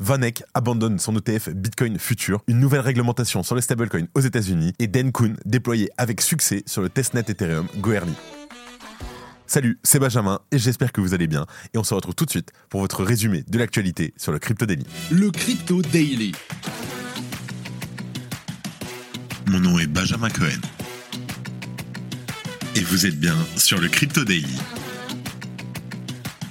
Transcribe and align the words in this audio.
Vanek 0.00 0.42
abandonne 0.54 0.98
son 0.98 1.14
ETF 1.14 1.50
Bitcoin 1.50 1.98
Future, 1.98 2.42
une 2.46 2.58
nouvelle 2.58 2.80
réglementation 2.80 3.42
sur 3.42 3.54
les 3.54 3.60
stablecoins 3.60 4.06
aux 4.14 4.20
États-Unis 4.20 4.72
et 4.78 4.86
Dan 4.86 5.12
Kuhn 5.12 5.36
déployé 5.44 5.90
avec 5.98 6.22
succès 6.22 6.62
sur 6.64 6.80
le 6.80 6.88
testnet 6.88 7.20
Ethereum 7.28 7.66
Goerli. 7.76 8.14
Salut, 9.46 9.78
c'est 9.82 9.98
Benjamin 9.98 10.40
et 10.52 10.58
j'espère 10.58 10.92
que 10.92 11.02
vous 11.02 11.12
allez 11.12 11.26
bien. 11.26 11.44
Et 11.74 11.78
on 11.78 11.84
se 11.84 11.92
retrouve 11.92 12.14
tout 12.14 12.24
de 12.24 12.30
suite 12.30 12.50
pour 12.70 12.80
votre 12.80 13.04
résumé 13.04 13.44
de 13.46 13.58
l'actualité 13.58 14.14
sur 14.16 14.32
le 14.32 14.38
Crypto 14.38 14.64
Daily. 14.64 14.86
Le 15.10 15.30
Crypto 15.30 15.82
Daily. 15.82 16.32
Mon 19.48 19.60
nom 19.60 19.78
est 19.78 19.86
Benjamin 19.86 20.30
Cohen. 20.30 20.60
Et 22.74 22.80
vous 22.80 23.04
êtes 23.04 23.20
bien 23.20 23.36
sur 23.56 23.78
le 23.78 23.88
Crypto 23.88 24.24
Daily 24.24 24.56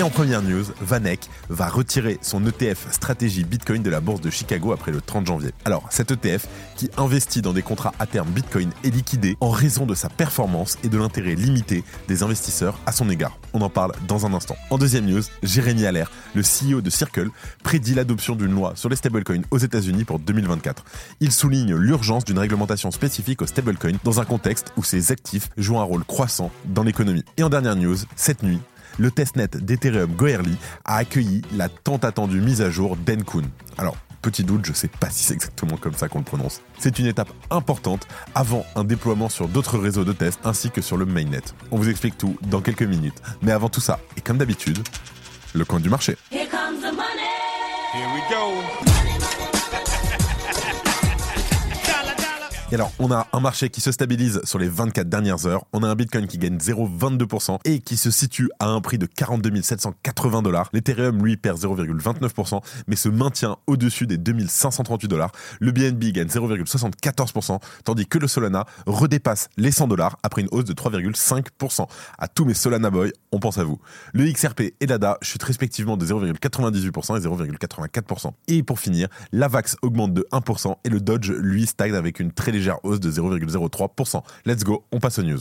Et 0.00 0.02
en 0.02 0.08
première 0.08 0.40
news, 0.40 0.64
Vanek 0.80 1.28
va 1.50 1.68
retirer 1.68 2.18
son 2.22 2.46
ETF 2.46 2.90
stratégie 2.90 3.44
Bitcoin 3.44 3.82
de 3.82 3.90
la 3.90 4.00
bourse 4.00 4.22
de 4.22 4.30
Chicago 4.30 4.72
après 4.72 4.92
le 4.92 5.02
30 5.02 5.26
janvier. 5.26 5.50
Alors, 5.66 5.86
cet 5.90 6.10
ETF, 6.10 6.48
qui 6.74 6.88
investit 6.96 7.42
dans 7.42 7.52
des 7.52 7.60
contrats 7.60 7.92
à 7.98 8.06
terme 8.06 8.30
Bitcoin, 8.30 8.70
est 8.82 8.88
liquidé 8.88 9.36
en 9.42 9.50
raison 9.50 9.84
de 9.84 9.94
sa 9.94 10.08
performance 10.08 10.78
et 10.84 10.88
de 10.88 10.96
l'intérêt 10.96 11.34
limité 11.34 11.84
des 12.08 12.22
investisseurs 12.22 12.78
à 12.86 12.92
son 12.92 13.10
égard. 13.10 13.38
On 13.52 13.60
en 13.60 13.68
parle 13.68 13.92
dans 14.08 14.24
un 14.24 14.32
instant. 14.32 14.56
En 14.70 14.78
deuxième 14.78 15.04
news, 15.04 15.20
Jérémy 15.42 15.84
Allaire, 15.84 16.10
le 16.34 16.40
CEO 16.40 16.80
de 16.80 16.88
Circle, 16.88 17.28
prédit 17.62 17.92
l'adoption 17.92 18.36
d'une 18.36 18.54
loi 18.54 18.72
sur 18.76 18.88
les 18.88 18.96
stablecoins 18.96 19.42
aux 19.50 19.58
États-Unis 19.58 20.04
pour 20.04 20.18
2024. 20.18 20.82
Il 21.20 21.30
souligne 21.30 21.74
l'urgence 21.74 22.24
d'une 22.24 22.38
réglementation 22.38 22.90
spécifique 22.90 23.42
aux 23.42 23.46
stablecoins 23.46 23.98
dans 24.02 24.18
un 24.18 24.24
contexte 24.24 24.72
où 24.78 24.82
ces 24.82 25.12
actifs 25.12 25.50
jouent 25.58 25.78
un 25.78 25.84
rôle 25.84 26.04
croissant 26.06 26.50
dans 26.64 26.84
l'économie. 26.84 27.24
Et 27.36 27.42
en 27.42 27.50
dernière 27.50 27.76
news, 27.76 27.98
cette 28.16 28.42
nuit, 28.42 28.60
le 28.98 29.10
testnet 29.10 29.48
d'Ethereum 29.48 30.12
Goerli 30.14 30.56
a 30.84 30.96
accueilli 30.96 31.42
la 31.54 31.68
tant 31.68 31.96
attendue 31.98 32.40
mise 32.40 32.62
à 32.62 32.70
jour 32.70 32.96
d'Enkun. 32.96 33.44
Alors, 33.78 33.96
petit 34.22 34.44
doute, 34.44 34.66
je 34.66 34.72
sais 34.72 34.88
pas 34.88 35.10
si 35.10 35.24
c'est 35.24 35.34
exactement 35.34 35.76
comme 35.76 35.94
ça 35.94 36.08
qu'on 36.08 36.18
le 36.18 36.24
prononce. 36.24 36.60
C'est 36.78 36.98
une 36.98 37.06
étape 37.06 37.30
importante 37.50 38.06
avant 38.34 38.66
un 38.76 38.84
déploiement 38.84 39.28
sur 39.28 39.48
d'autres 39.48 39.78
réseaux 39.78 40.04
de 40.04 40.12
test 40.12 40.40
ainsi 40.44 40.70
que 40.70 40.80
sur 40.80 40.96
le 40.96 41.06
mainnet. 41.06 41.42
On 41.70 41.76
vous 41.76 41.88
explique 41.88 42.18
tout 42.18 42.36
dans 42.42 42.60
quelques 42.60 42.82
minutes. 42.82 43.20
Mais 43.42 43.52
avant 43.52 43.68
tout 43.68 43.80
ça, 43.80 43.98
et 44.16 44.20
comme 44.20 44.38
d'habitude, 44.38 44.78
le 45.54 45.64
coin 45.64 45.80
du 45.80 45.88
marché. 45.88 46.16
Here 46.30 46.48
comes 46.48 46.80
the 46.80 46.94
money. 46.94 47.30
Here 47.94 48.08
we 48.14 48.22
go. 48.30 48.99
Et 52.72 52.76
alors, 52.76 52.92
on 53.00 53.10
a 53.10 53.26
un 53.32 53.40
marché 53.40 53.68
qui 53.68 53.80
se 53.80 53.90
stabilise 53.90 54.40
sur 54.44 54.60
les 54.60 54.68
24 54.68 55.08
dernières 55.08 55.44
heures. 55.44 55.64
On 55.72 55.82
a 55.82 55.88
un 55.88 55.96
Bitcoin 55.96 56.28
qui 56.28 56.38
gagne 56.38 56.56
0,22% 56.56 57.58
et 57.64 57.80
qui 57.80 57.96
se 57.96 58.12
situe 58.12 58.48
à 58.60 58.68
un 58.68 58.80
prix 58.80 58.96
de 58.96 59.06
42 59.06 59.60
780 59.60 60.42
dollars. 60.42 60.70
L'Ethereum, 60.72 61.20
lui, 61.20 61.36
perd 61.36 61.58
0,29%, 61.58 62.60
mais 62.86 62.94
se 62.94 63.08
maintient 63.08 63.56
au-dessus 63.66 64.06
des 64.06 64.18
2538 64.18 65.08
dollars. 65.08 65.32
Le 65.58 65.72
BNB 65.72 66.12
gagne 66.12 66.28
0,74%, 66.28 67.58
tandis 67.82 68.06
que 68.06 68.18
le 68.18 68.28
Solana 68.28 68.66
redépasse 68.86 69.48
les 69.56 69.72
100 69.72 69.88
dollars 69.88 70.16
après 70.22 70.42
une 70.42 70.48
hausse 70.52 70.64
de 70.64 70.72
3,5%. 70.72 71.88
À 72.18 72.28
tous 72.28 72.44
mes 72.44 72.54
Solana 72.54 72.90
Boys, 72.90 73.08
on 73.32 73.40
pense 73.40 73.58
à 73.58 73.64
vous. 73.64 73.80
Le 74.12 74.30
XRP 74.30 74.74
et 74.78 74.86
l'ADA 74.86 75.18
chutent 75.22 75.42
respectivement 75.42 75.96
de 75.96 76.06
0,98% 76.06 77.16
et 77.16 77.26
0,84%. 77.26 78.30
Et 78.46 78.62
pour 78.62 78.78
finir, 78.78 79.08
l'AVAX 79.32 79.76
augmente 79.82 80.14
de 80.14 80.24
1% 80.30 80.76
et 80.84 80.88
le 80.88 81.00
Dodge, 81.00 81.32
lui, 81.32 81.66
stagne 81.66 81.94
avec 81.94 82.20
une 82.20 82.30
très 82.30 82.52
légère 82.52 82.59
légère 82.60 82.84
hausse 82.84 83.00
de 83.00 83.10
0,03%. 83.10 84.22
Let's 84.44 84.64
go, 84.64 84.84
on 84.92 85.00
passe 85.00 85.18
aux 85.18 85.22
news. 85.22 85.40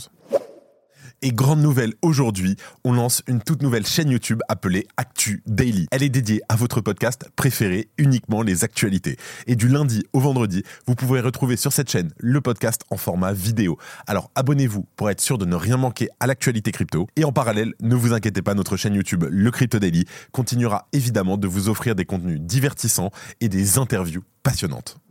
Et 1.22 1.34
grande 1.34 1.60
nouvelle, 1.60 1.96
aujourd'hui, 2.02 2.56
on 2.86 2.94
lance 2.94 3.24
une 3.28 3.42
toute 3.42 3.62
nouvelle 3.62 3.86
chaîne 3.86 4.10
YouTube 4.10 4.40
appelée 4.48 4.88
Actu 4.96 5.44
Daily. 5.46 5.86
Elle 5.92 6.02
est 6.02 6.10
dédiée 6.10 6.42
à 6.48 6.56
votre 6.56 6.80
podcast 6.80 7.30
préféré, 7.36 7.90
uniquement 7.98 8.42
les 8.42 8.64
actualités. 8.64 9.18
Et 9.46 9.58
du 9.58 9.68
lundi 9.68 10.06
au 10.14 10.22
vendredi, 10.22 10.64
vous 10.88 10.96
pouvez 10.96 11.20
retrouver 11.20 11.58
sur 11.58 11.74
cette 11.74 11.90
chaîne 11.90 12.14
le 12.20 12.40
podcast 12.40 12.84
en 12.90 12.96
format 12.96 13.34
vidéo. 13.34 13.78
Alors 14.08 14.32
abonnez-vous 14.36 14.88
pour 14.96 15.10
être 15.10 15.20
sûr 15.20 15.38
de 15.38 15.44
ne 15.44 15.56
rien 15.56 15.76
manquer 15.76 16.08
à 16.22 16.28
l'actualité 16.28 16.72
crypto. 16.72 17.08
Et 17.18 17.26
en 17.26 17.34
parallèle, 17.34 17.74
ne 17.82 17.96
vous 17.96 18.14
inquiétez 18.14 18.42
pas, 18.42 18.54
notre 18.54 18.78
chaîne 18.78 18.94
YouTube, 18.94 19.26
le 19.30 19.52
Crypto 19.52 19.78
Daily, 19.78 20.06
continuera 20.32 20.88
évidemment 20.94 21.36
de 21.36 21.50
vous 21.50 21.68
offrir 21.68 21.96
des 21.96 22.06
contenus 22.06 22.40
divertissants 22.40 23.12
et 23.42 23.50
des 23.50 23.78
interviews 23.78 24.24
passionnantes. 24.42 25.02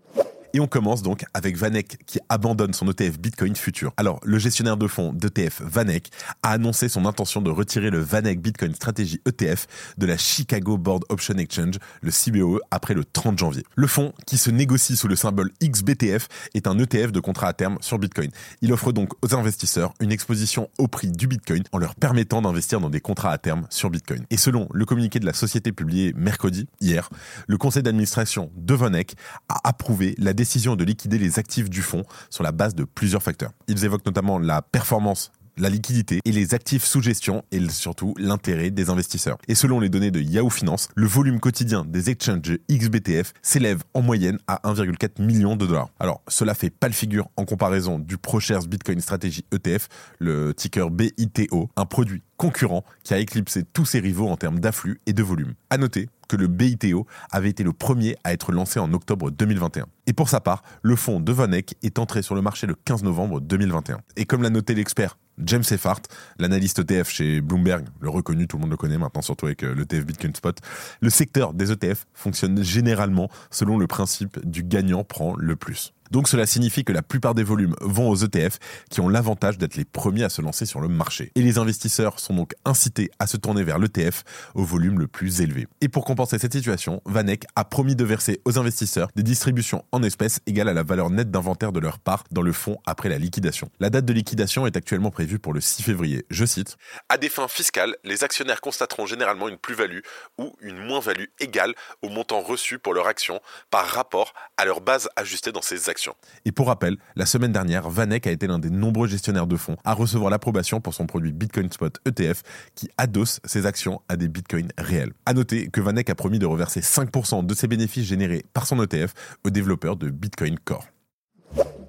Et 0.54 0.60
on 0.60 0.66
commence 0.66 1.03
donc 1.03 1.25
avec 1.34 1.56
Vanek 1.59 1.98
qui 2.06 2.20
abandonne 2.31 2.72
son 2.72 2.91
ETF 2.91 3.19
Bitcoin 3.19 3.54
Future. 3.54 3.92
Alors, 3.98 4.19
le 4.25 4.38
gestionnaire 4.38 4.78
de 4.78 4.86
fonds 4.86 5.12
d'ETF 5.12 5.60
Vanek 5.60 6.10
a 6.42 6.53
annoncé 6.53 6.88
son 6.88 7.04
intention 7.04 7.42
de 7.42 7.50
retirer 7.50 7.91
le 7.91 7.98
Vanek 7.98 8.41
Bitcoin 8.41 8.75
Strategy 8.75 9.20
ETF 9.26 9.66
de 9.98 10.06
la 10.06 10.16
Chicago 10.16 10.78
Board 10.78 11.04
Option 11.10 11.37
Exchange, 11.37 11.75
le 12.00 12.10
CBOE, 12.10 12.60
après 12.70 12.94
le 12.94 13.04
30 13.04 13.38
janvier. 13.38 13.62
Le 13.76 13.87
fonds, 13.87 14.14
qui 14.26 14.38
se 14.38 14.50
négocie 14.50 14.97
sous 14.97 15.06
le 15.06 15.16
symbole 15.16 15.50
XBTF, 15.62 16.28
est 16.54 16.66
un 16.66 16.78
ETF 16.78 17.12
de 17.12 17.20
contrat 17.20 17.48
à 17.48 17.53
terme 17.53 17.76
sur 17.82 17.98
Bitcoin. 17.98 18.31
Il 18.62 18.72
offre 18.72 18.92
donc 18.92 19.12
aux 19.22 19.34
investisseurs 19.34 19.92
une 20.00 20.12
exposition 20.12 20.70
au 20.78 20.88
prix 20.88 21.10
du 21.10 21.26
Bitcoin 21.26 21.62
en 21.72 21.78
leur 21.78 21.94
permettant 21.94 22.41
d'investir 22.41 22.81
dans 22.81 22.91
des 22.91 23.00
contrats 23.00 23.32
à 23.32 23.38
terme 23.38 23.66
sur 23.69 23.91
Bitcoin. 23.91 24.25
Et 24.31 24.38
selon 24.38 24.66
le 24.72 24.87
communiqué 24.87 25.20
de 25.20 25.26
la 25.26 25.34
société 25.34 25.72
publié 25.72 26.14
mercredi, 26.16 26.66
hier, 26.81 27.10
le 27.47 27.58
conseil 27.58 27.82
d'administration 27.82 28.50
de 28.56 28.75
Vanek 28.75 29.14
a 29.50 29.69
approuvé 29.69 30.14
la 30.16 30.32
décision 30.38 30.76
de 30.76 30.84
liquider 30.84 31.19
les 31.19 31.41
actifs 31.41 31.69
du 31.69 31.82
fonds 31.82 32.04
sur 32.31 32.44
la 32.44 32.53
base 32.53 32.76
de 32.76 32.84
plusieurs 32.84 33.25
facteurs. 33.25 33.50
Ils 33.66 33.84
évoquent 33.84 34.06
notamment 34.06 34.38
la 34.38 34.62
performance 34.62 35.32
la 35.59 35.69
liquidité 35.69 36.21
et 36.25 36.31
les 36.32 36.54
actifs 36.54 36.84
sous 36.84 37.03
gestion 37.03 37.43
et 37.50 37.69
surtout 37.69 38.15
l'intérêt 38.16 38.71
des 38.71 38.91
investisseurs. 38.91 39.38
Et 39.49 39.54
selon 39.54 39.81
les 39.81 39.88
données 39.88 40.12
de 40.12 40.21
Yahoo 40.21 40.50
Finance, 40.50 40.88
le 40.94 41.06
volume 41.06 41.41
quotidien 41.41 41.84
des 41.84 42.10
exchanges 42.10 42.59
XBTF 42.71 43.32
s'élève 43.43 43.82
en 43.93 44.03
moyenne 44.03 44.38
à 44.47 44.60
1,4 44.65 45.21
million 45.21 45.56
de 45.56 45.66
dollars. 45.66 45.91
Alors, 45.99 46.22
cela 46.28 46.55
fait 46.55 46.70
pas 46.70 46.87
le 46.87 46.94
figure 46.94 47.28
en 47.37 47.44
comparaison 47.44 47.99
du 47.99 48.19
ProShares 48.19 48.66
Bitcoin 48.66 49.00
Strategy 49.00 49.44
ETF, 49.53 49.88
le 50.20 50.55
ticker 50.55 50.91
BITO, 50.91 51.70
un 51.76 51.87
produit 51.87 52.22
concurrent 52.37 52.84
qui 53.03 53.15
a 53.15 53.19
éclipsé 53.19 53.65
tous 53.65 53.84
ses 53.84 53.99
rivaux 53.99 54.28
en 54.28 54.37
termes 54.37 54.60
d'afflux 54.60 55.00
et 55.06 55.12
de 55.12 55.22
volume. 55.22 55.55
À 55.70 55.76
noter 55.76 56.09
que 56.28 56.36
le 56.36 56.46
BITO 56.46 57.06
avait 57.30 57.50
été 57.50 57.62
le 57.62 57.72
premier 57.72 58.16
à 58.24 58.32
être 58.32 58.52
lancé 58.52 58.78
en 58.78 58.92
octobre 58.92 59.30
2021. 59.30 59.86
Et 60.06 60.12
pour 60.12 60.28
sa 60.28 60.40
part, 60.40 60.62
le 60.82 60.96
fonds 60.96 61.20
de 61.20 61.32
Vanek 61.32 61.74
est 61.82 61.98
entré 61.98 62.22
sur 62.22 62.34
le 62.34 62.42
marché 62.42 62.66
le 62.66 62.74
15 62.74 63.02
novembre 63.02 63.40
2021. 63.40 64.00
Et 64.16 64.24
comme 64.24 64.42
l'a 64.42 64.50
noté 64.50 64.74
l'expert 64.74 65.16
James 65.44 65.64
Effart, 65.70 66.00
l'analyste 66.38 66.80
ETF 66.80 67.10
chez 67.10 67.40
Bloomberg, 67.40 67.86
le 68.00 68.08
reconnu, 68.08 68.46
tout 68.48 68.56
le 68.56 68.62
monde 68.62 68.70
le 68.70 68.76
connaît 68.76 68.98
maintenant, 68.98 69.22
surtout 69.22 69.46
avec 69.46 69.62
euh, 69.62 69.74
l'ETF 69.74 70.04
Bitcoin 70.04 70.34
Spot, 70.34 70.58
le 71.00 71.10
secteur 71.10 71.54
des 71.54 71.70
ETF 71.70 72.06
fonctionne 72.12 72.62
généralement 72.62 73.28
selon 73.50 73.78
le 73.78 73.86
principe 73.86 74.44
du 74.44 74.64
gagnant 74.64 75.04
prend 75.04 75.34
le 75.36 75.56
plus. 75.56 75.92
Donc 76.10 76.28
cela 76.28 76.46
signifie 76.46 76.84
que 76.84 76.92
la 76.92 77.02
plupart 77.02 77.34
des 77.34 77.42
volumes 77.42 77.74
vont 77.80 78.08
aux 78.08 78.16
ETF 78.16 78.58
qui 78.91 79.00
ont 79.00 79.08
l'avantage 79.08 79.58
d'être 79.58 79.76
les 79.76 79.84
premiers 79.84 80.24
à 80.24 80.28
se 80.28 80.42
lancer 80.42 80.66
sur 80.66 80.80
le 80.80 80.88
marché. 80.88 81.32
Et 81.34 81.42
les 81.42 81.58
investisseurs 81.58 82.19
sont 82.20 82.34
donc 82.34 82.54
incités 82.64 83.10
à 83.19 83.26
se 83.26 83.36
tourner 83.36 83.62
vers 83.62 83.78
l'ETF 83.78 84.24
au 84.54 84.64
volume 84.64 84.98
le 84.98 85.06
plus 85.06 85.41
élevé. 85.41 85.66
Et 85.80 85.88
pour 85.88 86.04
compenser 86.04 86.38
cette 86.38 86.52
situation, 86.52 87.02
Vanek 87.04 87.44
a 87.56 87.64
promis 87.64 87.96
de 87.96 88.04
verser 88.04 88.41
aux 88.44 88.58
investisseurs 88.58 89.08
des 89.16 89.22
distributions 89.22 89.84
en 89.92 90.02
espèces 90.02 90.41
égales 90.46 90.69
à 90.69 90.74
la 90.74 90.82
valeur 90.82 91.10
nette 91.10 91.30
d'inventaire 91.30 91.72
de 91.72 91.80
leur 91.80 91.98
part 91.98 92.25
dans 92.30 92.42
le 92.42 92.52
fonds 92.52 92.78
après 92.86 93.08
la 93.08 93.19
liquidation. 93.19 93.70
La 93.80 93.90
date 93.90 94.04
de 94.04 94.12
liquidation 94.12 94.66
est 94.66 94.76
actuellement 94.76 95.10
prévue 95.10 95.38
pour 95.38 95.52
le 95.52 95.60
6 95.60 95.82
février. 95.82 96.25
Je 96.30 96.44
cite 96.44 96.76
À 97.08 97.19
des 97.19 97.28
fins 97.28 97.48
fiscales, 97.48 97.96
les 98.04 98.25
actionnaires 98.25 98.60
constateront 98.60 99.06
généralement 99.06 99.48
une 99.48 99.58
plus-value 99.58 100.00
ou 100.38 100.54
une 100.60 100.78
moins-value 100.78 101.26
égale 101.40 101.75
au 102.02 102.08
montant 102.08 102.40
reçu 102.40 102.78
pour 102.78 102.94
leur 102.94 103.06
action 103.06 103.40
par 103.70 103.86
rapport 103.86 104.32
à 104.56 104.64
leur 104.64 104.80
base 104.80 105.08
ajustée 105.16 105.52
dans 105.52 105.62
ces 105.62 105.88
actions. 105.88 105.97
Et 106.44 106.52
pour 106.52 106.68
rappel, 106.68 106.96
la 107.16 107.26
semaine 107.26 107.52
dernière, 107.52 107.88
Vanek 107.88 108.26
a 108.26 108.30
été 108.30 108.46
l'un 108.46 108.58
des 108.58 108.70
nombreux 108.70 109.08
gestionnaires 109.08 109.46
de 109.46 109.56
fonds 109.56 109.76
à 109.84 109.92
recevoir 109.94 110.30
l'approbation 110.30 110.80
pour 110.80 110.94
son 110.94 111.06
produit 111.06 111.32
Bitcoin 111.32 111.70
Spot 111.70 111.98
ETF 112.06 112.42
qui 112.74 112.88
adosse 112.96 113.40
ses 113.44 113.66
actions 113.66 114.00
à 114.08 114.16
des 114.16 114.28
bitcoins 114.28 114.70
réels. 114.78 115.12
À 115.26 115.34
noter 115.34 115.68
que 115.68 115.80
Vanek 115.80 116.10
a 116.10 116.14
promis 116.14 116.38
de 116.38 116.46
reverser 116.46 116.80
5% 116.80 117.44
de 117.44 117.54
ses 117.54 117.66
bénéfices 117.68 118.06
générés 118.06 118.44
par 118.52 118.66
son 118.66 118.82
ETF 118.82 119.12
aux 119.44 119.50
développeurs 119.50 119.96
de 119.96 120.10
Bitcoin 120.10 120.58
Core. 120.58 120.86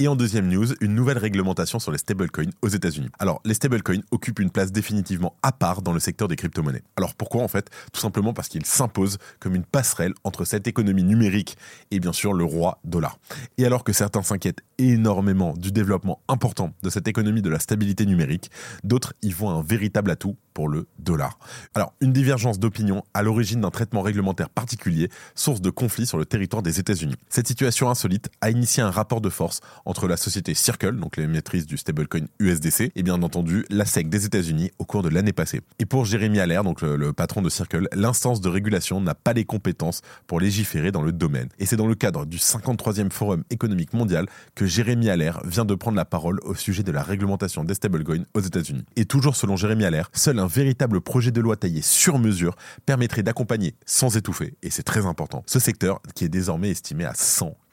Et 0.00 0.08
en 0.08 0.16
deuxième 0.16 0.48
news, 0.48 0.66
une 0.80 0.94
nouvelle 0.94 1.18
réglementation 1.18 1.78
sur 1.78 1.92
les 1.92 1.98
stablecoins 1.98 2.48
aux 2.62 2.68
États-Unis. 2.68 3.10
Alors, 3.18 3.42
les 3.44 3.52
stablecoins 3.52 4.00
occupent 4.10 4.38
une 4.38 4.50
place 4.50 4.72
définitivement 4.72 5.36
à 5.42 5.52
part 5.52 5.82
dans 5.82 5.92
le 5.92 6.00
secteur 6.00 6.26
des 6.26 6.36
crypto-monnaies. 6.36 6.82
Alors 6.96 7.14
pourquoi 7.14 7.42
en 7.42 7.48
fait? 7.48 7.68
Tout 7.92 8.00
simplement 8.00 8.32
parce 8.32 8.48
qu'ils 8.48 8.64
s'imposent 8.64 9.18
comme 9.40 9.54
une 9.54 9.66
passerelle 9.66 10.14
entre 10.24 10.46
cette 10.46 10.66
économie 10.66 11.02
numérique 11.02 11.58
et 11.90 12.00
bien 12.00 12.14
sûr 12.14 12.32
le 12.32 12.44
roi 12.44 12.78
dollar. 12.82 13.18
Et 13.58 13.66
alors 13.66 13.84
que 13.84 13.92
certains 13.92 14.22
s'inquiètent 14.22 14.62
énormément 14.78 15.52
du 15.52 15.70
développement 15.70 16.22
important 16.28 16.72
de 16.82 16.88
cette 16.88 17.06
économie 17.06 17.42
de 17.42 17.50
la 17.50 17.58
stabilité 17.58 18.06
numérique, 18.06 18.50
d'autres 18.82 19.12
y 19.20 19.32
voient 19.32 19.52
un 19.52 19.62
véritable 19.62 20.12
atout 20.12 20.34
le 20.68 20.86
dollar. 20.98 21.38
Alors, 21.74 21.92
une 22.00 22.12
divergence 22.12 22.58
d'opinion 22.58 23.02
à 23.14 23.22
l'origine 23.22 23.60
d'un 23.60 23.70
traitement 23.70 24.02
réglementaire 24.02 24.50
particulier, 24.50 25.08
source 25.34 25.60
de 25.60 25.70
conflit 25.70 26.06
sur 26.06 26.18
le 26.18 26.24
territoire 26.24 26.62
des 26.62 26.80
États-Unis. 26.80 27.16
Cette 27.28 27.48
situation 27.48 27.90
insolite 27.90 28.30
a 28.40 28.50
initié 28.50 28.82
un 28.82 28.90
rapport 28.90 29.20
de 29.20 29.30
force 29.30 29.60
entre 29.84 30.08
la 30.08 30.16
société 30.16 30.54
Circle, 30.54 30.96
donc 30.96 31.16
les 31.16 31.26
maîtrises 31.26 31.66
du 31.66 31.76
stablecoin 31.76 32.26
USDC, 32.38 32.92
et 32.94 33.02
bien 33.02 33.22
entendu 33.22 33.64
la 33.70 33.84
SEC 33.84 34.08
des 34.08 34.26
États-Unis 34.26 34.70
au 34.78 34.84
cours 34.84 35.02
de 35.02 35.08
l'année 35.08 35.32
passée. 35.32 35.60
Et 35.78 35.86
pour 35.86 36.04
Jérémy 36.04 36.40
Allaire, 36.40 36.64
donc 36.64 36.82
le, 36.82 37.12
patron 37.12 37.42
de 37.42 37.48
Circle, 37.48 37.88
l'instance 37.92 38.40
de 38.40 38.48
régulation 38.48 39.00
n'a 39.00 39.14
pas 39.14 39.32
les 39.32 39.44
compétences 39.44 40.02
pour 40.26 40.40
légiférer 40.40 40.92
dans 40.92 41.02
le 41.02 41.12
domaine. 41.12 41.48
Et 41.58 41.66
c'est 41.66 41.76
dans 41.76 41.86
le 41.86 41.94
cadre 41.94 42.26
du 42.26 42.36
53e 42.38 43.10
Forum 43.10 43.44
économique 43.50 43.92
mondial 43.92 44.26
que 44.54 44.66
Jérémy 44.66 45.10
Allaire 45.10 45.40
vient 45.44 45.64
de 45.64 45.74
prendre 45.74 45.96
la 45.96 46.04
parole 46.04 46.40
au 46.42 46.54
sujet 46.54 46.82
de 46.82 46.92
la 46.92 47.02
réglementation 47.02 47.64
des 47.64 47.74
stablecoins 47.74 48.24
aux 48.34 48.40
États-Unis. 48.40 48.84
Et 48.96 49.04
toujours 49.04 49.36
selon 49.36 49.56
Jérémy 49.56 49.84
Allaire, 49.84 50.10
seul 50.12 50.38
un 50.38 50.46
véritable 50.50 51.00
projet 51.00 51.30
de 51.30 51.40
loi 51.40 51.56
taillé 51.56 51.80
sur 51.80 52.18
mesure 52.18 52.56
permettrait 52.84 53.22
d'accompagner 53.22 53.74
sans 53.86 54.16
étouffer, 54.16 54.54
et 54.62 54.70
c'est 54.70 54.82
très 54.82 55.06
important, 55.06 55.42
ce 55.46 55.58
secteur 55.58 56.00
qui 56.14 56.24
est 56.24 56.28
désormais 56.28 56.70
estimé 56.70 57.04
à 57.04 57.14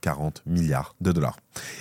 140 0.04 0.44
milliards 0.46 0.96
de 1.02 1.12
dollars. 1.12 1.38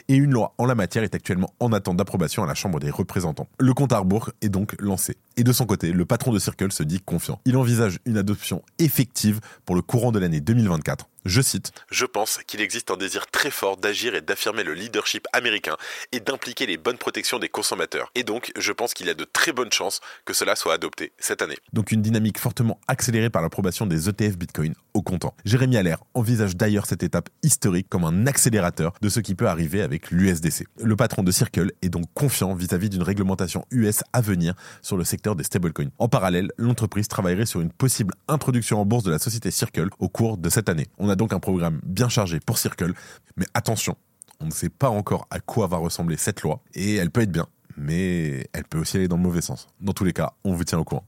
Et 0.09 0.15
une 0.15 0.31
loi 0.31 0.55
en 0.59 0.67
la 0.67 0.75
matière 0.75 1.05
est 1.05 1.15
actuellement 1.15 1.53
en 1.61 1.73
attente 1.73 1.97
d'approbation 1.97 2.43
à 2.43 2.47
la 2.47 2.55
Chambre 2.55 2.81
des 2.81 2.91
représentants. 2.91 3.49
Le 3.59 3.75
compte 3.75 3.93
à 3.93 4.03
est 4.41 4.49
donc 4.49 4.77
lancé. 4.81 5.17
Et 5.37 5.45
de 5.45 5.53
son 5.53 5.67
côté, 5.67 5.93
le 5.93 6.07
patron 6.07 6.33
de 6.33 6.39
Circle 6.39 6.73
se 6.73 6.83
dit 6.83 7.01
confiant. 7.01 7.41
Il 7.45 7.57
envisage 7.57 7.99
une 8.07 8.17
adoption 8.17 8.63
effective 8.79 9.41
pour 9.65 9.75
le 9.75 9.83
courant 9.83 10.13
de 10.13 10.19
l'année 10.19 10.41
2024 10.41 11.09
je 11.27 11.41
cite 11.41 11.73
Je 11.91 12.07
pense 12.07 12.39
qu'il 12.47 12.61
existe 12.61 12.91
un 12.91 12.97
désir 12.97 13.27
très 13.27 13.51
fort 13.51 13.77
d'agir 13.77 14.15
et 14.15 14.21
d'affirmer 14.21 14.63
le 14.63 14.75
leadership 14.75 15.27
américain 15.33 15.77
et 16.13 16.21
d'impliquer 16.21 16.67
les 16.67 16.77
bonnes 16.77 16.99
protections 16.99 17.39
des 17.39 17.49
consommateurs. 17.49 18.11
Et 18.15 18.23
donc, 18.23 18.53
je 18.57 18.73
pense 18.73 18.95
qu'il 18.95 19.07
y 19.07 19.11
a 19.11 19.15
de 19.15 19.25
très 19.25 19.53
bonnes 19.53 19.73
chances 19.73 20.01
que 20.25 20.33
cela 20.33 20.55
soit 20.55 20.75
adopté 20.75 21.13
cette 21.19 21.43
année. 21.43 21.57
Donc, 21.73 21.91
une 21.91 22.01
dynamique 22.01 22.39
fortement 22.39 22.81
accélérée 22.87 23.31
par 23.31 23.43
l'approbation 23.43 23.87
des 23.87 24.09
ETF 24.09 24.39
Bitcoin 24.39 24.75
au 24.95 25.03
comptant. 25.03 25.35
Jérémy 25.45 25.77
Allaire 25.77 25.99
envisage 26.15 26.57
d'ailleurs 26.57 26.87
cette 26.87 27.03
étape 27.03 27.29
historique 27.43 27.89
comme 27.89 28.05
un 28.07 28.27
accélérateur 28.27 28.95
de 29.01 29.09
ce 29.09 29.21
qui 29.21 29.35
peut 29.35 29.49
arriver 29.49 29.83
avec 29.83 30.11
l'USDC. 30.11 30.67
Le 30.83 30.97
patron 30.97 31.23
de 31.23 31.31
Circle 31.31 31.73
est 31.83 31.89
donc 31.89 32.07
confiant 32.15 32.55
vis-à-vis 32.55 32.89
d'une 32.89 33.03
réglementation 33.03 33.65
US 33.71 34.03
à 34.13 34.21
venir 34.21 34.55
sur 34.83 34.97
le 34.97 35.05
secteur 35.05 35.37
des 35.37 35.45
stablecoins. 35.45 35.91
En 35.99 36.09
parallèle, 36.09 36.51
l'entreprise 36.59 37.09
travaillerait 37.09 37.47
sur 37.47 37.61
une 37.61 37.71
possible 37.71 38.15
introduction 38.29 38.81
en 38.81 38.87
bourse 38.87 39.05
de 39.05 39.11
la 39.11 39.19
société 39.19 39.51
Circle 39.51 39.89
au 39.99 40.09
cours 40.09 40.39
de 40.39 40.49
cette 40.49 40.69
année. 40.69 40.87
On 40.99 41.09
a 41.09 41.17
donc 41.17 41.33
un 41.33 41.41
programme 41.41 41.81
bien 41.85 42.09
chargé 42.09 42.41
pour 42.41 42.59
Circle, 42.59 42.95
mais 43.37 43.47
attention, 43.55 43.97
on 44.41 44.47
ne 44.47 44.51
sait 44.51 44.69
pas 44.69 44.89
encore 44.89 45.27
à 45.31 45.41
quoi 45.41 45.67
va 45.67 45.77
ressembler 45.77 46.17
cette 46.17 46.43
loi, 46.43 46.61
et 46.75 46.97
elle 46.97 47.11
peut 47.11 47.23
être 47.23 47.33
bien, 47.33 47.47
mais 47.77 48.49
elle 48.53 48.65
peut 48.65 48.79
aussi 48.79 48.97
aller 48.97 49.09
dans 49.09 49.17
le 49.17 49.23
mauvais 49.23 49.41
sens. 49.41 49.69
Dans 49.81 49.93
tous 49.93 50.05
les 50.05 50.13
cas, 50.13 50.33
on 50.45 50.53
vous 50.53 50.65
tient 50.65 50.79
au 50.79 50.85
courant. 50.85 51.07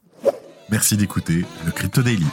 Merci 0.71 0.97
d'écouter 0.97 1.45
le 1.65 1.73
Crypto 1.73 2.03
Daily. 2.03 2.27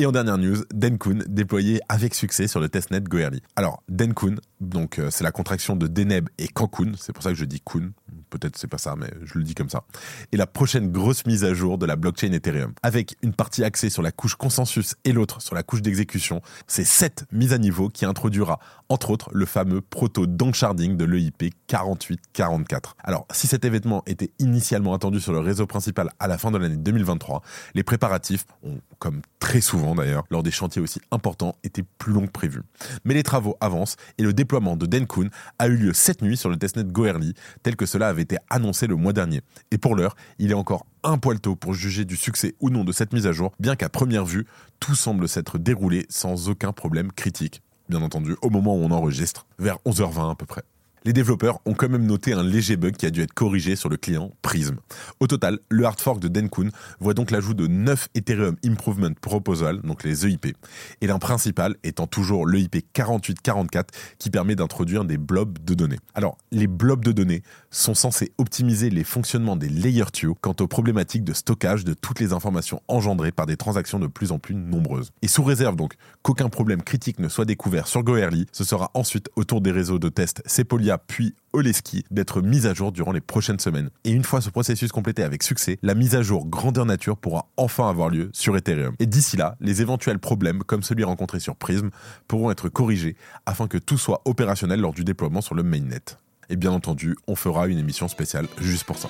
Et 0.00 0.06
en 0.06 0.12
dernière 0.12 0.38
news, 0.38 0.56
Denkun 0.72 1.18
déployé 1.28 1.78
avec 1.90 2.14
succès 2.14 2.48
sur 2.48 2.58
le 2.58 2.70
testnet 2.70 3.02
Goerli. 3.02 3.42
Alors, 3.54 3.82
Denkun, 3.90 4.36
donc 4.58 4.98
euh, 4.98 5.08
c'est 5.10 5.24
la 5.24 5.30
contraction 5.30 5.76
de 5.76 5.88
Deneb 5.88 6.30
et 6.38 6.48
Cancun, 6.48 6.92
c'est 6.96 7.12
pour 7.12 7.22
ça 7.22 7.28
que 7.28 7.36
je 7.36 7.44
dis 7.44 7.60
Kun, 7.60 7.90
peut-être 8.30 8.56
c'est 8.56 8.68
pas 8.68 8.78
ça, 8.78 8.94
mais 8.96 9.10
je 9.24 9.38
le 9.38 9.44
dis 9.44 9.54
comme 9.54 9.68
ça. 9.68 9.84
Et 10.32 10.36
la 10.36 10.46
prochaine 10.46 10.90
grosse 10.90 11.26
mise 11.26 11.44
à 11.44 11.52
jour 11.52 11.78
de 11.78 11.86
la 11.86 11.96
blockchain 11.96 12.32
Ethereum, 12.32 12.72
avec 12.82 13.16
une 13.22 13.34
partie 13.34 13.64
axée 13.64 13.90
sur 13.90 14.02
la 14.02 14.12
couche 14.12 14.36
consensus 14.36 14.94
et 15.04 15.12
l'autre 15.12 15.42
sur 15.42 15.54
la 15.54 15.62
couche 15.62 15.82
d'exécution, 15.82 16.40
c'est 16.66 16.84
cette 16.84 17.24
mise 17.32 17.52
à 17.52 17.58
niveau 17.58 17.88
qui 17.88 18.04
introduira, 18.04 18.58
entre 18.88 19.10
autres, 19.10 19.30
le 19.32 19.46
fameux 19.46 19.80
proto 19.80 20.26
downsharding 20.26 20.96
de 20.96 21.04
l'EIP 21.04 21.54
4844. 21.66 22.96
Alors, 23.02 23.26
si 23.32 23.46
cet 23.46 23.64
événement 23.64 24.02
était 24.06 24.30
initialement 24.38 24.94
attendu 24.94 25.20
sur 25.20 25.32
le 25.32 25.40
réseau 25.40 25.66
principal 25.66 26.10
à 26.18 26.28
la 26.28 26.38
fin 26.38 26.50
de 26.50 26.58
l'année 26.58 26.76
2023, 26.76 27.42
les 27.74 27.82
préparatifs 27.82 28.46
ont, 28.62 28.80
comme 28.98 29.22
très 29.38 29.60
souvent 29.60 29.94
d'ailleurs, 29.94 30.24
lors 30.30 30.42
des 30.42 30.50
chantiers 30.50 30.82
aussi 30.82 31.00
importants, 31.10 31.54
été 31.64 31.82
plus 31.98 32.12
longs 32.12 32.26
que 32.26 32.32
prévu. 32.32 32.62
Mais 33.04 33.14
les 33.14 33.22
travaux 33.22 33.56
avancent 33.60 33.96
et 34.18 34.22
le 34.22 34.32
déploiement 34.32 34.76
de 34.76 34.86
Denkun 34.86 35.28
a 35.58 35.68
eu 35.68 35.76
lieu 35.76 35.92
cette 35.92 36.22
nuit 36.22 36.36
sur 36.36 36.50
le 36.50 36.56
testnet 36.56 36.84
Goerli, 36.84 37.34
tel 37.62 37.76
que 37.76 37.86
cela 37.86 38.08
avait 38.08 38.19
été 38.20 38.36
annoncé 38.48 38.86
le 38.86 38.96
mois 38.96 39.12
dernier. 39.12 39.40
Et 39.70 39.78
pour 39.78 39.96
l'heure, 39.96 40.16
il 40.38 40.50
est 40.50 40.54
encore 40.54 40.86
un 41.02 41.18
poil 41.18 41.40
tôt 41.40 41.56
pour 41.56 41.74
juger 41.74 42.04
du 42.04 42.16
succès 42.16 42.54
ou 42.60 42.70
non 42.70 42.84
de 42.84 42.92
cette 42.92 43.12
mise 43.12 43.26
à 43.26 43.32
jour, 43.32 43.52
bien 43.58 43.76
qu'à 43.76 43.88
première 43.88 44.24
vue, 44.24 44.46
tout 44.78 44.94
semble 44.94 45.28
s'être 45.28 45.58
déroulé 45.58 46.06
sans 46.08 46.48
aucun 46.48 46.72
problème 46.72 47.12
critique. 47.12 47.62
Bien 47.88 48.02
entendu, 48.02 48.36
au 48.42 48.50
moment 48.50 48.76
où 48.76 48.82
on 48.82 48.90
enregistre, 48.90 49.46
vers 49.58 49.78
11h20 49.86 50.30
à 50.30 50.34
peu 50.34 50.46
près 50.46 50.62
les 51.04 51.12
développeurs 51.12 51.60
ont 51.64 51.74
quand 51.74 51.88
même 51.88 52.04
noté 52.04 52.32
un 52.32 52.42
léger 52.42 52.76
bug 52.76 52.96
qui 52.96 53.06
a 53.06 53.10
dû 53.10 53.22
être 53.22 53.32
corrigé 53.32 53.76
sur 53.76 53.88
le 53.88 53.96
client 53.96 54.32
Prism. 54.42 54.76
Au 55.20 55.26
total, 55.26 55.58
le 55.68 55.84
hard 55.84 56.00
fork 56.00 56.20
de 56.20 56.28
Denkun 56.28 56.68
voit 57.00 57.14
donc 57.14 57.30
l'ajout 57.30 57.54
de 57.54 57.66
9 57.66 58.08
Ethereum 58.14 58.56
Improvement 58.64 59.12
Proposal, 59.20 59.80
donc 59.82 60.04
les 60.04 60.26
EIP, 60.26 60.56
et 61.00 61.06
l'un 61.06 61.18
principal 61.18 61.76
étant 61.84 62.06
toujours 62.06 62.46
l'EIP 62.46 62.84
4844 62.92 63.94
qui 64.18 64.30
permet 64.30 64.56
d'introduire 64.56 65.04
des 65.04 65.18
blobs 65.18 65.58
de 65.64 65.74
données. 65.74 65.98
Alors, 66.14 66.36
les 66.52 66.66
blobs 66.66 67.04
de 67.04 67.12
données 67.12 67.42
sont 67.70 67.94
censés 67.94 68.32
optimiser 68.38 68.90
les 68.90 69.04
fonctionnements 69.04 69.56
des 69.56 69.68
layer 69.68 70.04
2 70.22 70.34
quant 70.40 70.54
aux 70.60 70.68
problématiques 70.68 71.24
de 71.24 71.32
stockage 71.32 71.84
de 71.84 71.94
toutes 71.94 72.20
les 72.20 72.32
informations 72.32 72.82
engendrées 72.88 73.32
par 73.32 73.46
des 73.46 73.56
transactions 73.56 73.98
de 73.98 74.06
plus 74.06 74.32
en 74.32 74.38
plus 74.38 74.54
nombreuses. 74.54 75.12
Et 75.22 75.28
sous 75.28 75.44
réserve 75.44 75.76
donc 75.76 75.94
qu'aucun 76.22 76.48
problème 76.48 76.82
critique 76.82 77.18
ne 77.18 77.28
soit 77.28 77.44
découvert 77.44 77.86
sur 77.86 78.02
Goerli, 78.02 78.46
ce 78.52 78.64
sera 78.64 78.90
ensuite 78.94 79.30
autour 79.36 79.60
des 79.60 79.70
réseaux 79.70 79.98
de 79.98 80.08
test 80.08 80.42
Sepolia 80.46 80.89
puis 80.98 81.34
Oleski 81.52 82.04
d'être 82.10 82.42
mise 82.42 82.66
à 82.66 82.74
jour 82.74 82.92
durant 82.92 83.12
les 83.12 83.20
prochaines 83.20 83.58
semaines. 83.58 83.90
Et 84.04 84.10
une 84.10 84.24
fois 84.24 84.40
ce 84.40 84.50
processus 84.50 84.92
complété 84.92 85.22
avec 85.22 85.42
succès, 85.42 85.78
la 85.82 85.94
mise 85.94 86.14
à 86.14 86.22
jour 86.22 86.46
grandeur 86.46 86.86
nature 86.86 87.16
pourra 87.16 87.48
enfin 87.56 87.88
avoir 87.88 88.08
lieu 88.08 88.30
sur 88.32 88.56
Ethereum. 88.56 88.94
Et 88.98 89.06
d'ici 89.06 89.36
là, 89.36 89.56
les 89.60 89.82
éventuels 89.82 90.18
problèmes 90.18 90.62
comme 90.64 90.82
celui 90.82 91.04
rencontré 91.04 91.40
sur 91.40 91.56
Prism 91.56 91.90
pourront 92.28 92.50
être 92.50 92.68
corrigés 92.68 93.16
afin 93.46 93.66
que 93.66 93.78
tout 93.78 93.98
soit 93.98 94.22
opérationnel 94.24 94.80
lors 94.80 94.92
du 94.92 95.04
déploiement 95.04 95.40
sur 95.40 95.54
le 95.54 95.62
mainnet. 95.62 96.00
Et 96.48 96.56
bien 96.56 96.72
entendu, 96.72 97.16
on 97.26 97.36
fera 97.36 97.68
une 97.68 97.78
émission 97.78 98.08
spéciale 98.08 98.46
juste 98.60 98.84
pour 98.84 98.98
ça. 98.98 99.08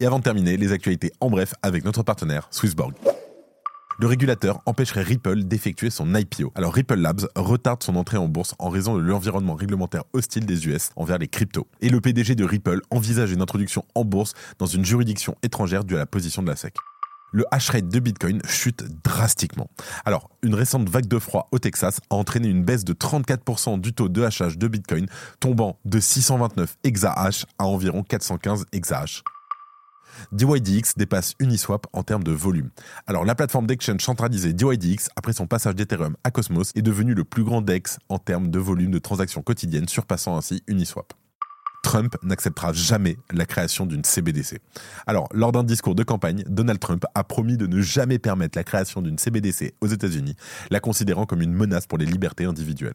Et 0.00 0.06
avant 0.06 0.18
de 0.18 0.24
terminer, 0.24 0.56
les 0.56 0.72
actualités 0.72 1.12
en 1.20 1.30
bref 1.30 1.54
avec 1.62 1.84
notre 1.84 2.02
partenaire 2.02 2.48
Swissborg 2.50 2.92
le 3.98 4.06
régulateur 4.06 4.60
empêcherait 4.66 5.02
Ripple 5.02 5.44
d'effectuer 5.44 5.90
son 5.90 6.14
IPO. 6.14 6.52
Alors 6.54 6.72
Ripple 6.72 6.96
Labs 6.96 7.28
retarde 7.36 7.82
son 7.82 7.96
entrée 7.96 8.16
en 8.16 8.28
bourse 8.28 8.54
en 8.58 8.68
raison 8.68 8.96
de 8.96 9.00
l'environnement 9.00 9.54
réglementaire 9.54 10.04
hostile 10.12 10.46
des 10.46 10.66
US 10.66 10.90
envers 10.96 11.18
les 11.18 11.28
cryptos. 11.28 11.66
Et 11.80 11.88
le 11.88 12.00
PDG 12.00 12.34
de 12.34 12.44
Ripple 12.44 12.80
envisage 12.90 13.32
une 13.32 13.42
introduction 13.42 13.84
en 13.94 14.04
bourse 14.04 14.34
dans 14.58 14.66
une 14.66 14.84
juridiction 14.84 15.36
étrangère 15.42 15.84
due 15.84 15.96
à 15.96 15.98
la 15.98 16.06
position 16.06 16.42
de 16.42 16.48
la 16.48 16.56
SEC 16.56 16.74
le 17.32 17.44
hash 17.50 17.70
rate 17.70 17.88
de 17.88 17.98
Bitcoin 17.98 18.40
chute 18.46 18.84
drastiquement. 19.02 19.68
Alors, 20.04 20.30
une 20.42 20.54
récente 20.54 20.88
vague 20.88 21.06
de 21.06 21.18
froid 21.18 21.48
au 21.50 21.58
Texas 21.58 21.98
a 22.10 22.14
entraîné 22.14 22.48
une 22.48 22.62
baisse 22.62 22.84
de 22.84 22.92
34% 22.92 23.80
du 23.80 23.92
taux 23.92 24.08
de 24.08 24.22
hachage 24.22 24.58
de 24.58 24.68
Bitcoin, 24.68 25.06
tombant 25.40 25.78
de 25.84 25.98
629 25.98 26.76
exahash 26.84 27.46
à 27.58 27.64
environ 27.64 28.02
415 28.02 28.66
exahash. 28.72 29.22
DYDX 30.32 30.96
dépasse 30.96 31.34
Uniswap 31.38 31.86
en 31.92 32.02
termes 32.02 32.24
de 32.24 32.32
volume. 32.32 32.70
Alors 33.06 33.24
la 33.24 33.34
plateforme 33.34 33.66
d'exchange 33.66 34.02
centralisée 34.02 34.52
DYDX, 34.52 35.08
après 35.16 35.32
son 35.32 35.46
passage 35.46 35.74
d'Ethereum 35.74 36.16
à 36.24 36.30
Cosmos, 36.30 36.72
est 36.74 36.82
devenue 36.82 37.14
le 37.14 37.24
plus 37.24 37.44
grand 37.44 37.62
DEX 37.62 37.98
en 38.08 38.18
termes 38.18 38.50
de 38.50 38.58
volume 38.58 38.90
de 38.90 38.98
transactions 38.98 39.42
quotidiennes, 39.42 39.88
surpassant 39.88 40.36
ainsi 40.36 40.62
Uniswap. 40.66 41.12
Trump 41.82 42.16
n'acceptera 42.22 42.72
jamais 42.72 43.18
la 43.32 43.44
création 43.44 43.86
d'une 43.86 44.04
CBDC. 44.04 44.60
Alors, 45.06 45.28
lors 45.32 45.52
d'un 45.52 45.64
discours 45.64 45.94
de 45.94 46.04
campagne, 46.04 46.44
Donald 46.46 46.78
Trump 46.78 47.04
a 47.14 47.24
promis 47.24 47.56
de 47.56 47.66
ne 47.66 47.80
jamais 47.80 48.18
permettre 48.18 48.56
la 48.56 48.64
création 48.64 49.02
d'une 49.02 49.18
CBDC 49.18 49.74
aux 49.80 49.88
États-Unis, 49.88 50.36
la 50.70 50.80
considérant 50.80 51.26
comme 51.26 51.42
une 51.42 51.52
menace 51.52 51.86
pour 51.86 51.98
les 51.98 52.06
libertés 52.06 52.44
individuelles. 52.44 52.94